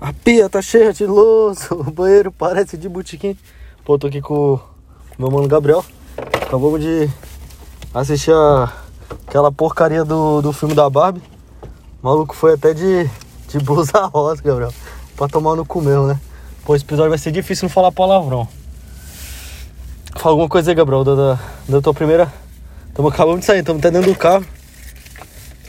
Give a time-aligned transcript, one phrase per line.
[0.00, 3.36] A pia tá cheia de louça, o banheiro parece de botiquim.
[3.84, 4.60] Pô, tô aqui com o
[5.18, 5.84] meu mano Gabriel.
[6.16, 7.06] Acabamos de
[7.92, 8.72] assistir a,
[9.28, 11.22] aquela porcaria do, do filme da Barbie.
[12.02, 13.10] O maluco foi até de,
[13.48, 14.72] de blusa rosa, Gabriel.
[15.16, 16.18] Pra tomar no cu mesmo, né?
[16.64, 18.48] Pô, esse episódio vai ser difícil não falar palavrão.
[20.16, 21.38] Fala alguma coisa aí, Gabriel, da, da,
[21.68, 22.32] da tua primeira.
[22.94, 24.46] Tamo acabando de sair, tamo até dentro do carro.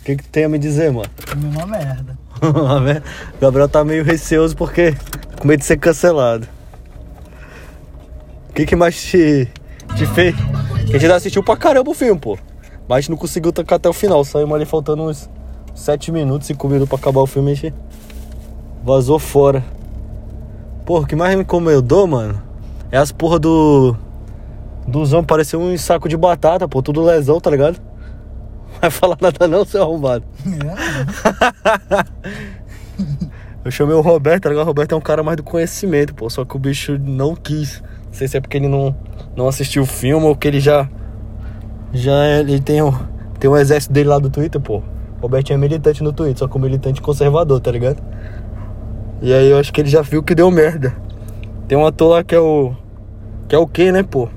[0.00, 1.08] O que, que tu tem a me dizer, mano?
[1.32, 2.25] Uma merda.
[3.40, 4.94] Gabriel tá meio receoso porque
[5.40, 6.46] com medo de ser cancelado.
[8.50, 9.48] O que, que mais te,
[9.96, 10.34] te fez?
[10.88, 12.38] A gente já assistiu pra caramba o filme, pô.
[12.88, 14.24] Mas a gente não conseguiu tocar até o final.
[14.24, 15.28] Saímos ali faltando uns
[15.74, 17.52] 7 minutos, 5 minutos pra acabar o filme.
[17.52, 17.74] A gente
[18.84, 19.64] vazou fora.
[20.84, 22.40] Pô, o que mais me incomodou, mano,
[22.90, 23.96] é as porra do.
[24.86, 27.80] Dos homens parecia um saco de batata, pô, tudo lesão, tá ligado?
[28.72, 30.24] Não vai falar nada não, seu arrombado.
[33.64, 34.62] Eu chamei o Roberto, tá ligado?
[34.62, 36.30] O Roberto é um cara mais do conhecimento, pô.
[36.30, 37.82] Só que o bicho não quis.
[38.04, 38.94] Não sei se é porque ele não,
[39.34, 40.88] não assistiu o filme ou que ele já.
[41.92, 42.92] Já é, ele tem um,
[43.40, 44.82] tem um exército dele lá do Twitter, pô.
[45.20, 48.00] Roberto é militante no Twitter, só que um militante conservador, tá ligado?
[49.20, 50.94] E aí eu acho que ele já viu que deu merda.
[51.66, 52.72] Tem um ator lá que é o.
[53.48, 54.28] Que é o quê, né, pô?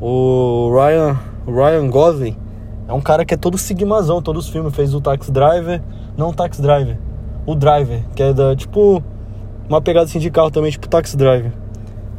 [0.00, 1.18] O Ryan.
[1.46, 2.43] Ryan Gosling.
[2.86, 4.74] É um cara que é todo sigmazão, todos os filmes.
[4.74, 5.82] Fez o Taxi Driver.
[6.16, 6.98] Não o Taxi Driver.
[7.46, 9.02] O Driver, que é da, tipo.
[9.68, 11.52] Uma pegada assim de carro também, tipo Taxi Driver.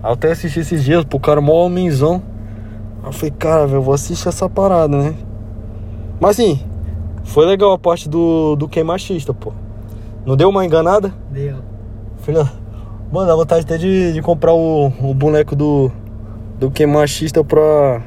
[0.04, 2.22] Eu até assisti esses dias, pô, o cara mó homenzão.
[3.04, 5.16] Aí eu falei, cara, velho, eu vou assistir essa parada, né?
[6.20, 6.60] Mas assim,
[7.24, 9.54] foi legal a parte do, do que machista, pô.
[10.26, 11.14] Não deu uma enganada?
[11.30, 11.58] Deu.
[12.18, 12.50] Filha,
[13.12, 15.92] mano, dá vontade até de, de comprar o, o boneco do,
[16.60, 18.02] do que machista pra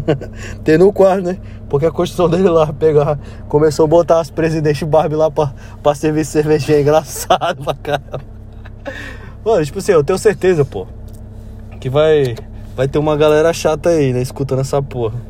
[0.64, 1.38] ter no quarto, né?
[1.68, 5.94] Porque a construção dele lá, pegar, começou a botar as presidentes Barbie lá pra, pra
[5.94, 6.78] servir cervejinha.
[6.78, 8.20] É engraçado pra caramba.
[9.44, 10.86] Mano, tipo assim, eu tenho certeza, pô,
[11.80, 12.34] que vai,
[12.76, 14.22] vai ter uma galera chata aí, né?
[14.22, 15.20] Escutando essa porra.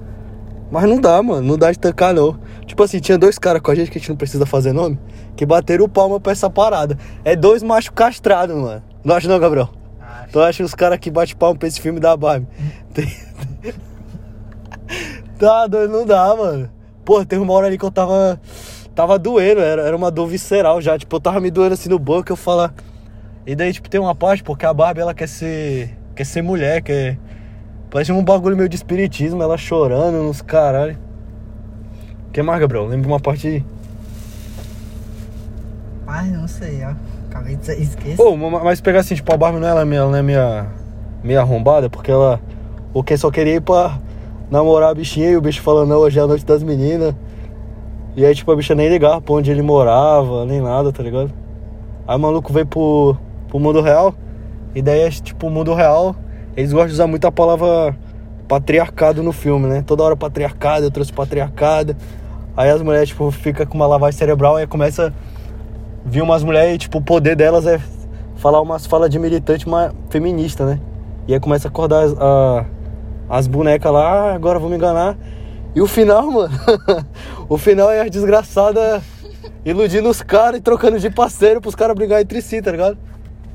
[0.70, 2.36] Mas não dá, mano, não dá de tancar, não.
[2.66, 4.98] Tipo assim, tinha dois caras com a gente que a gente não precisa fazer nome,
[5.36, 6.98] que bateram o palma pra essa parada.
[7.24, 8.82] É dois machos castrados, mano.
[9.04, 9.68] Não acha não, Gabriel?
[10.00, 10.32] Acho.
[10.32, 12.46] Tu acha os caras que bate palma pra esse filme da Barbie?
[12.92, 13.12] Tem-
[15.38, 16.68] tá doido, não dá, mano.
[17.04, 18.40] Pô, teve uma hora ali que eu tava.
[18.94, 20.96] Tava doendo, era, era uma dor visceral já.
[20.98, 22.72] Tipo, eu tava me doendo assim no banco, eu falar.
[23.46, 25.96] E daí, tipo, tem uma parte, porque a Barbie ela quer ser.
[26.14, 27.18] Quer ser mulher, quer.
[27.90, 30.98] Parece um bagulho meio de espiritismo, ela chorando nos caralho.
[32.32, 32.86] Que mais, Gabriel?
[32.86, 33.64] Lembra uma parte aí.
[36.06, 36.92] Ai, não sei, ó.
[37.30, 38.16] Acabei de esquecer.
[38.16, 40.66] Pô, ma- mas pegar assim, tipo, a Barbie não é, ela, ela não é minha,
[41.22, 42.40] minha arrombada, porque ela.
[42.92, 43.98] O que só queria ir pra
[44.54, 47.12] namorar a bichinha e o bicho falando, não, hoje é a noite das meninas.
[48.16, 51.32] E aí, tipo, a bicha nem ligava pra onde ele morava, nem nada, tá ligado?
[52.06, 53.16] Aí o maluco veio pro,
[53.48, 54.14] pro mundo real,
[54.72, 56.14] e daí, é, tipo, o mundo real,
[56.56, 57.96] eles gostam de usar muito a palavra
[58.46, 59.82] patriarcado no filme, né?
[59.84, 61.96] Toda hora patriarcado, eu trouxe patriarcado.
[62.56, 65.12] Aí as mulheres, tipo, fica com uma lavagem cerebral e começa
[66.06, 67.80] vi umas mulheres e, tipo, o poder delas é
[68.36, 70.78] falar umas falas de militante mas feminista, né?
[71.26, 72.64] E aí começa a acordar a-
[73.34, 75.16] as bonecas lá, agora vou me enganar.
[75.74, 76.54] E o final, mano,
[77.48, 79.02] o final é a desgraçada
[79.64, 82.96] iludindo os caras e trocando de parceiro pros caras brigar entre si, tá ligado?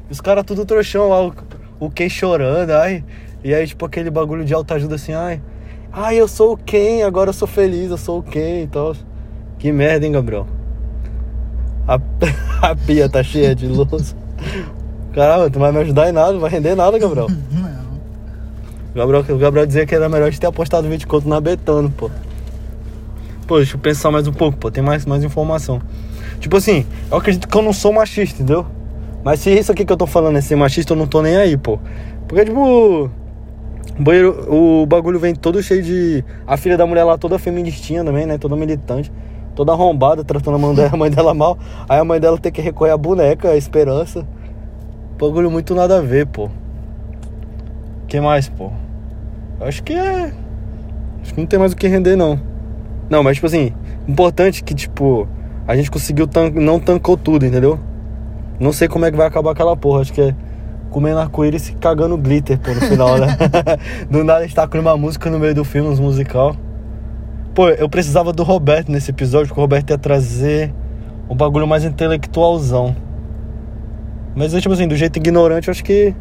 [0.10, 1.34] E os caras tudo trouxão lá, o,
[1.80, 3.06] o Ken chorando, ai.
[3.42, 5.42] E aí, tipo, aquele bagulho de autoajuda assim, ai.
[5.94, 8.94] Ai, eu sou o Ken, agora eu sou feliz, eu sou o Ken e tal.
[9.58, 10.46] Que merda, hein, Gabriel?
[11.88, 11.98] A,
[12.70, 14.14] a pia tá cheia de louça.
[15.14, 17.28] Caramba, tu não vai me ajudar em nada, não vai render nada, Gabriel.
[18.94, 21.90] O Gabriel, o Gabriel dizia que era melhor gente ter apostado 20 conto na Betano,
[21.92, 22.10] pô.
[23.46, 24.72] Pô, deixa eu pensar mais um pouco, pô.
[24.72, 25.82] Tem mais, mais informação.
[26.40, 28.66] Tipo assim, eu acredito que eu não sou machista, entendeu?
[29.24, 31.36] Mas se isso aqui que eu tô falando é ser machista, eu não tô nem
[31.36, 31.80] aí, pô.
[32.28, 32.60] Porque, tipo.
[32.62, 33.10] O,
[34.02, 36.24] banheiro, o bagulho vem todo cheio de.
[36.48, 38.38] A filha da mulher lá toda feministinha também, né?
[38.38, 39.12] Toda militante.
[39.56, 41.58] Toda arrombada, tratando a mãe dela, a mãe dela mal.
[41.88, 44.26] Aí a mãe dela tem que recorrer a boneca, a esperança.
[45.20, 46.50] Bagulho muito nada a ver, pô.
[48.10, 48.72] Que mais, pô?
[49.60, 50.34] Eu Acho que é.
[51.22, 52.40] Acho que não tem mais o que render, não.
[53.10, 53.74] Não, mas tipo assim,
[54.08, 55.28] importante que, tipo,
[55.68, 57.80] a gente conseguiu tan não tancou tudo, entendeu?
[58.60, 60.02] Não sei como é que vai acabar aquela porra.
[60.02, 60.36] Acho que é
[60.90, 63.38] comendo arco-íris e cagando glitter, pô, no final, né?
[64.10, 66.56] do nada a gente tá com uma música no meio do filme, uns musical.
[67.54, 70.74] Pô, eu precisava do Roberto nesse episódio, porque o Roberto ia trazer
[71.30, 72.96] um bagulho mais intelectualzão.
[74.36, 76.16] Mas, tipo assim, do jeito ignorante, eu acho que.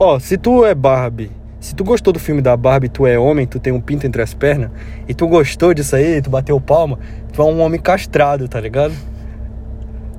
[0.00, 1.28] Ó, se tu é Barbie,
[1.58, 4.22] se tu gostou do filme da Barbie, tu é homem, tu tem um pinto entre
[4.22, 4.70] as pernas,
[5.08, 7.00] e tu gostou disso aí, tu bateu palma,
[7.32, 8.94] tu é um homem castrado, tá ligado?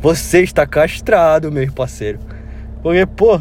[0.02, 2.20] Você está castrado, meu parceiro.
[2.84, 3.40] Porque, pô,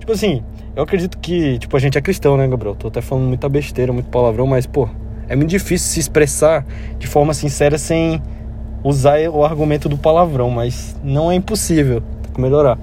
[0.00, 0.42] tipo assim,
[0.74, 2.74] eu acredito que, tipo, a gente é cristão, né, Gabriel?
[2.74, 4.88] Tô até falando muita besteira, muito palavrão, mas, pô,
[5.28, 6.66] é muito difícil se expressar
[6.98, 8.20] de forma sincera sem
[8.82, 12.02] usar o argumento do palavrão, mas não é impossível.
[12.24, 12.76] Tem que melhorar.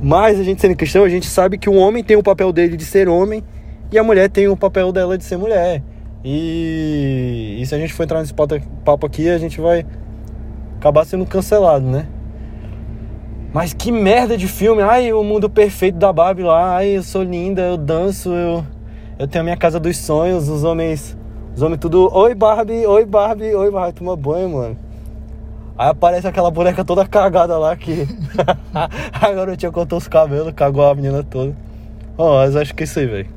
[0.00, 2.76] Mas a gente sendo cristão, a gente sabe que o homem tem o papel dele
[2.76, 3.42] de ser homem
[3.90, 5.82] e a mulher tem o papel dela de ser mulher.
[6.24, 9.86] E, e se a gente for entrar nesse papo aqui, a gente vai
[10.76, 12.06] acabar sendo cancelado, né?
[13.52, 14.82] Mas que merda de filme!
[14.82, 16.76] Ai, o mundo perfeito da Barbie lá.
[16.76, 18.64] Ai, eu sou linda, eu danço, eu,
[19.18, 20.48] eu tenho a minha casa dos sonhos.
[20.48, 21.16] Os homens,
[21.54, 22.10] os homens tudo.
[22.12, 23.94] Oi, Barbie, oi, Barbie, oi, Barbie.
[23.94, 24.76] Toma banho, mano.
[25.78, 28.06] Aí aparece aquela boneca toda cagada lá que.
[29.12, 31.54] a garotinha cortou os cabelos, cagou a menina toda.
[32.16, 33.35] Ó, oh, mas acho que é isso aí, velho.